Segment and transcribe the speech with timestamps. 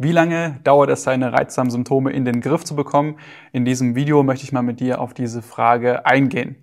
[0.00, 3.16] Wie lange dauert es, seine reizsamen Symptome in den Griff zu bekommen?
[3.50, 6.54] In diesem Video möchte ich mal mit dir auf diese Frage eingehen.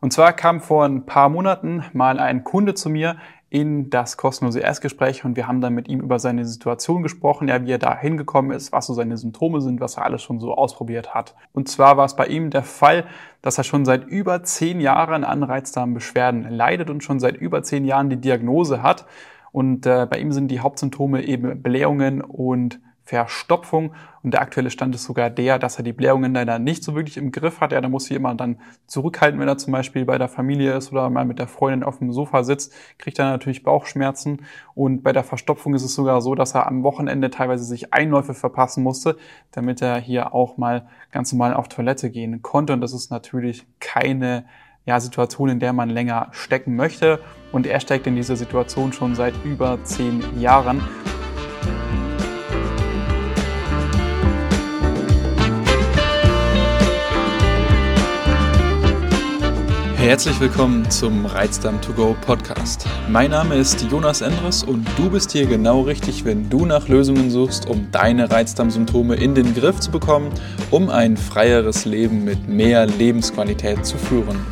[0.00, 3.18] Und zwar kam vor ein paar Monaten mal ein Kunde zu mir
[3.50, 7.64] in das kostenlose Erstgespräch und wir haben dann mit ihm über seine Situation gesprochen, ja,
[7.64, 10.52] wie er da hingekommen ist, was so seine Symptome sind, was er alles schon so
[10.52, 11.36] ausprobiert hat.
[11.52, 13.04] Und zwar war es bei ihm der Fall,
[13.42, 17.84] dass er schon seit über zehn Jahren an Reizdarmbeschwerden leidet und schon seit über zehn
[17.84, 19.06] Jahren die Diagnose hat.
[19.52, 23.94] Und äh, bei ihm sind die Hauptsymptome eben Blähungen und Verstopfung.
[24.22, 27.16] Und der aktuelle Stand ist sogar der, dass er die Blähungen leider nicht so wirklich
[27.16, 27.72] im Griff hat.
[27.72, 30.92] Ja, da muss sich immer dann zurückhalten, wenn er zum Beispiel bei der Familie ist
[30.92, 34.46] oder mal mit der Freundin auf dem Sofa sitzt, kriegt er natürlich Bauchschmerzen.
[34.74, 38.34] Und bei der Verstopfung ist es sogar so, dass er am Wochenende teilweise sich Einläufe
[38.34, 39.16] verpassen musste,
[39.50, 42.72] damit er hier auch mal ganz normal auf Toilette gehen konnte.
[42.72, 44.44] Und das ist natürlich keine
[44.84, 47.20] ja, Situation, in der man länger stecken möchte.
[47.52, 50.82] Und er steckt in dieser Situation schon seit über zehn Jahren.
[59.96, 62.88] Herzlich willkommen zum Reizdarm to go Podcast.
[63.08, 67.30] Mein Name ist Jonas Endres und du bist hier genau richtig, wenn du nach Lösungen
[67.30, 70.32] suchst, um deine Reizdarmsymptome in den Griff zu bekommen,
[70.72, 74.44] um ein freieres Leben mit mehr Lebensqualität zu führen.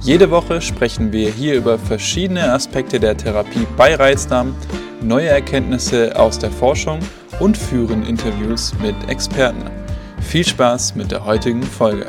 [0.00, 4.54] Jede Woche sprechen wir hier über verschiedene Aspekte der Therapie bei Reizdarm,
[5.00, 7.00] neue Erkenntnisse aus der Forschung
[7.40, 9.70] und führen Interviews mit Experten.
[10.20, 12.06] Viel Spaß mit der heutigen Folge.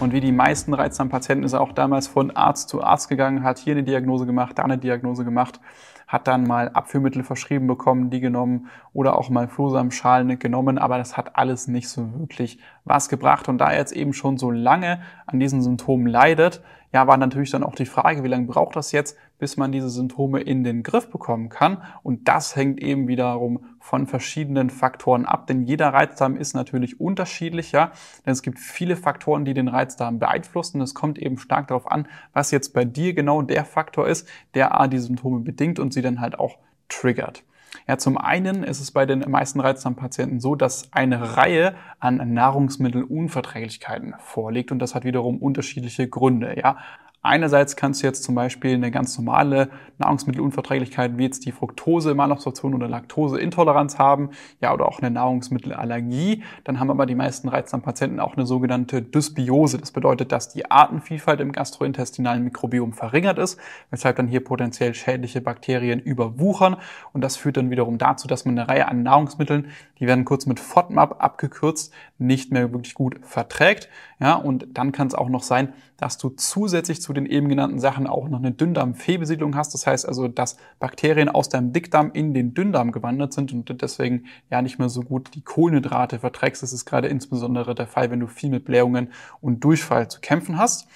[0.00, 3.58] Und wie die meisten Reizdarmpatienten ist er auch damals von Arzt zu Arzt gegangen, hat
[3.58, 5.60] hier eine Diagnose gemacht, da eine Diagnose gemacht
[6.06, 11.16] hat dann mal Abführmittel verschrieben bekommen, die genommen oder auch mal Flohsamenschalen genommen, aber das
[11.16, 13.48] hat alles nicht so wirklich was gebracht.
[13.48, 17.50] Und da er jetzt eben schon so lange an diesen Symptomen leidet, ja, war natürlich
[17.50, 20.82] dann auch die Frage, wie lange braucht das jetzt, bis man diese Symptome in den
[20.82, 21.82] Griff bekommen kann?
[22.02, 27.70] Und das hängt eben wiederum von verschiedenen Faktoren ab, denn jeder Reizdarm ist natürlich unterschiedlich,
[27.72, 27.90] denn
[28.24, 30.80] es gibt viele Faktoren, die den Reizdarm beeinflussen.
[30.80, 34.80] Es kommt eben stark darauf an, was jetzt bei dir genau der Faktor ist, der
[34.80, 36.56] A, die Symptome bedingt und sie dann halt auch
[36.88, 37.44] triggert.
[37.86, 44.14] Ja, zum einen ist es bei den meisten Reizdarmpatienten so, dass eine Reihe an Nahrungsmittelunverträglichkeiten
[44.20, 46.58] vorliegt und das hat wiederum unterschiedliche Gründe.
[46.58, 46.78] Ja,
[47.24, 52.74] Einerseits kannst du jetzt zum Beispiel eine ganz normale Nahrungsmittelunverträglichkeit wie jetzt die Fructose, Malabsorption
[52.74, 54.28] oder Laktoseintoleranz haben,
[54.60, 56.42] ja, oder auch eine Nahrungsmittelallergie.
[56.64, 59.78] Dann haben aber die meisten Reizdarmpatienten auch eine sogenannte Dysbiose.
[59.78, 63.58] Das bedeutet, dass die Artenvielfalt im gastrointestinalen Mikrobiom verringert ist,
[63.90, 66.76] weshalb dann hier potenziell schädliche Bakterien überwuchern.
[67.14, 69.68] Und das führt dann wiederum dazu, dass man eine Reihe an Nahrungsmitteln,
[69.98, 73.88] die werden kurz mit FODMAP abgekürzt, nicht mehr wirklich gut verträgt.
[74.20, 77.78] Ja, und dann kann es auch noch sein, dass du zusätzlich zu den eben genannten
[77.78, 79.72] Sachen auch noch eine Dünndarmfehlbesiedlung hast.
[79.74, 84.24] Das heißt also, dass Bakterien aus deinem Dickdarm in den Dünndarm gewandert sind und deswegen
[84.50, 86.62] ja nicht mehr so gut die Kohlenhydrate verträgst.
[86.62, 90.58] Das ist gerade insbesondere der Fall, wenn du viel mit Blähungen und Durchfall zu kämpfen
[90.58, 90.86] hast.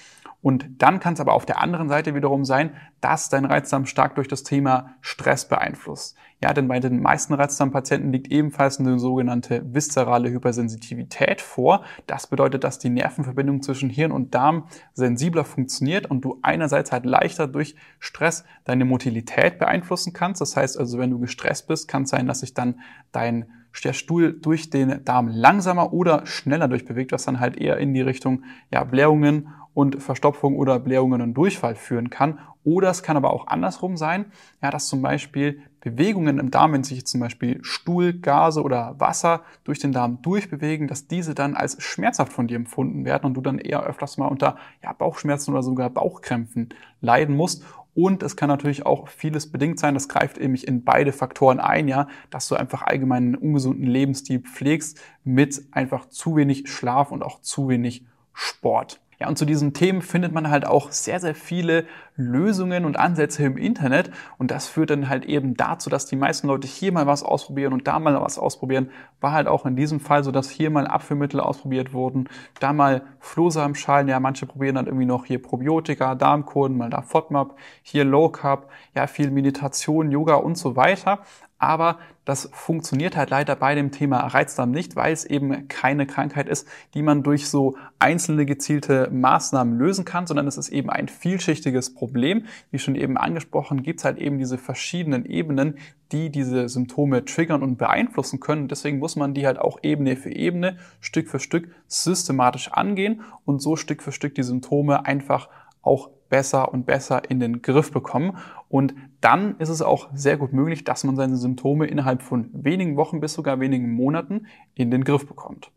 [0.41, 4.15] Und dann kann es aber auf der anderen Seite wiederum sein, dass dein Reizdarm stark
[4.15, 6.15] durch das Thema Stress beeinflusst.
[6.41, 11.83] Ja, denn bei den meisten Reizdarmpatienten liegt ebenfalls eine sogenannte viszerale Hypersensitivität vor.
[12.07, 17.05] Das bedeutet, dass die Nervenverbindung zwischen Hirn und Darm sensibler funktioniert und du einerseits halt
[17.05, 20.39] leichter durch Stress deine Motilität beeinflussen kannst.
[20.39, 22.79] Das heißt also, wenn du gestresst bist, kann es sein, dass sich dann
[23.11, 23.47] dein
[23.81, 28.01] der Stuhl durch den Darm langsamer oder schneller durchbewegt, was dann halt eher in die
[28.01, 32.39] Richtung ja, Blähungen und Verstopfung oder Blähungen und Durchfall führen kann.
[32.63, 34.25] Oder es kann aber auch andersrum sein,
[34.61, 39.41] ja, dass zum Beispiel Bewegungen im Darm, wenn sich zum Beispiel Stuhl, Gase oder Wasser
[39.63, 43.41] durch den Darm durchbewegen, dass diese dann als schmerzhaft von dir empfunden werden und du
[43.41, 46.69] dann eher öfters mal unter ja, Bauchschmerzen oder sogar Bauchkrämpfen
[46.99, 47.63] leiden musst.
[47.95, 51.87] Und es kann natürlich auch vieles bedingt sein, das greift eben in beide Faktoren ein,
[51.87, 57.23] ja, dass du einfach allgemein einen ungesunden Lebensstil pflegst mit einfach zu wenig Schlaf und
[57.23, 59.01] auch zu wenig Sport.
[59.21, 61.85] Ja, und zu diesen Themen findet man halt auch sehr, sehr viele
[62.15, 64.11] Lösungen und Ansätze im Internet.
[64.37, 67.73] Und das führt dann halt eben dazu, dass die meisten Leute hier mal was ausprobieren
[67.73, 68.91] und da mal was ausprobieren.
[69.19, 72.29] War halt auch in diesem Fall so, dass hier mal Abführmittel ausprobiert wurden,
[72.61, 77.55] da mal Flohsamenschalen, ja, manche probieren dann irgendwie noch hier Probiotika, Darmkurden, mal da FODMAP,
[77.83, 81.19] hier Low Carb, ja, viel Meditation, Yoga und so weiter.
[81.59, 86.47] Aber das funktioniert halt leider bei dem Thema Reizdarm nicht, weil es eben keine Krankheit
[86.47, 91.09] ist, die man durch so einzelne gezielte Maßnahmen lösen kann, sondern es ist eben ein
[91.09, 92.45] vielschichtiges Problem.
[92.71, 95.77] Wie schon eben angesprochen, gibt es halt eben diese verschiedenen Ebenen,
[96.13, 98.69] die diese Symptome triggern und beeinflussen können.
[98.69, 103.61] Deswegen muss man die halt auch Ebene für Ebene, Stück für Stück systematisch angehen und
[103.61, 105.49] so Stück für Stück die Symptome einfach
[105.81, 108.37] auch besser und besser in den Griff bekommen.
[108.69, 112.95] Und dann ist es auch sehr gut möglich, dass man seine Symptome innerhalb von wenigen
[112.95, 114.45] Wochen bis sogar wenigen Monaten
[114.75, 115.71] in den Griff bekommt.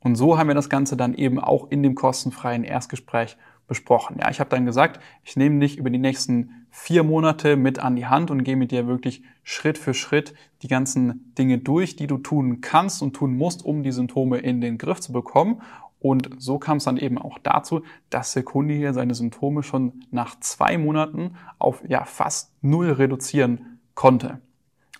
[0.00, 3.36] Und so haben wir das Ganze dann eben auch in dem kostenfreien Erstgespräch
[3.68, 4.16] besprochen.
[4.20, 7.96] Ja, ich habe dann gesagt, ich nehme dich über die nächsten vier Monate mit an
[7.96, 12.06] die Hand und gehe mit dir wirklich Schritt für Schritt die ganzen Dinge durch, die
[12.06, 15.62] du tun kannst und tun musst, um die Symptome in den Griff zu bekommen.
[16.02, 20.04] Und so kam es dann eben auch dazu, dass der Kunde hier seine Symptome schon
[20.10, 24.40] nach zwei Monaten auf ja fast null reduzieren konnte.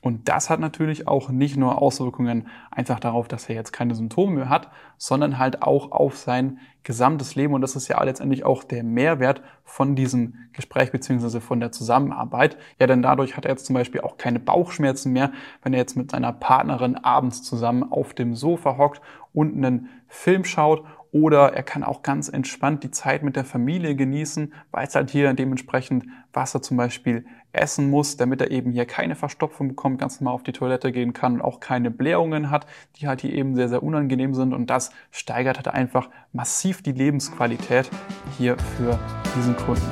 [0.02, 4.34] Und das hat natürlich auch nicht nur Auswirkungen einfach darauf, dass er jetzt keine Symptome
[4.34, 4.68] mehr hat,
[4.98, 7.54] sondern halt auch auf sein gesamtes Leben.
[7.54, 12.56] Und das ist ja letztendlich auch der Mehrwert von diesem Gespräch beziehungsweise von der Zusammenarbeit.
[12.80, 15.30] Ja, denn dadurch hat er jetzt zum Beispiel auch keine Bauchschmerzen mehr,
[15.62, 19.00] wenn er jetzt mit seiner Partnerin abends zusammen auf dem Sofa hockt
[19.32, 23.94] und einen Film schaut oder er kann auch ganz entspannt die Zeit mit der Familie
[23.94, 28.86] genießen, weiß halt hier dementsprechend, was er zum Beispiel essen muss, damit er eben hier
[28.86, 32.66] keine Verstopfung bekommt, ganz normal auf die Toilette gehen kann und auch keine Blähungen hat,
[32.96, 34.54] die halt hier eben sehr, sehr unangenehm sind.
[34.54, 37.90] Und das steigert halt einfach massiv die Lebensqualität
[38.38, 38.98] hier für
[39.36, 39.82] diesen Kunden.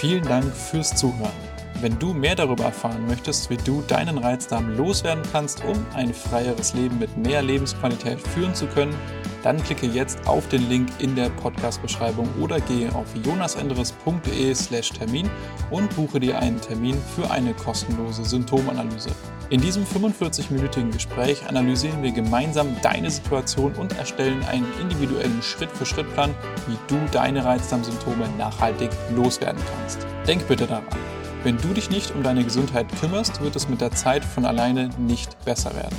[0.00, 1.47] Vielen Dank fürs Zuhören.
[1.80, 6.74] Wenn du mehr darüber erfahren möchtest, wie du deinen Reizdarm loswerden kannst, um ein freieres
[6.74, 8.96] Leben mit mehr Lebensqualität führen zu können,
[9.44, 15.30] dann klicke jetzt auf den Link in der Podcast-Beschreibung oder gehe auf jonasendres.de/slash Termin
[15.70, 19.10] und buche dir einen Termin für eine kostenlose Symptomanalyse.
[19.50, 26.34] In diesem 45-minütigen Gespräch analysieren wir gemeinsam deine Situation und erstellen einen individuellen Schritt-für-Schritt-Plan,
[26.66, 30.04] wie du deine Reizdarmsymptome nachhaltig loswerden kannst.
[30.26, 31.17] Denk bitte daran.
[31.44, 34.90] Wenn du dich nicht um deine Gesundheit kümmerst, wird es mit der Zeit von alleine
[34.98, 35.96] nicht besser werden.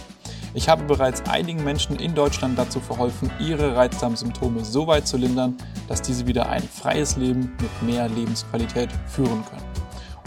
[0.54, 5.56] Ich habe bereits einigen Menschen in Deutschland dazu verholfen, ihre Reizdarmsymptome so weit zu lindern,
[5.88, 9.64] dass diese wieder ein freies Leben mit mehr Lebensqualität führen können.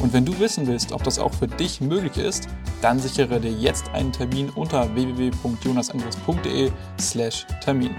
[0.00, 2.48] Und wenn du wissen willst, ob das auch für dich möglich ist,
[2.80, 7.94] dann sichere dir jetzt einen Termin unter www.jonasandres.de/termin.